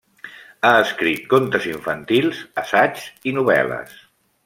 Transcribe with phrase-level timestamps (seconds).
[0.69, 3.99] Ha escrit contes infantils, assaigs i novel·les.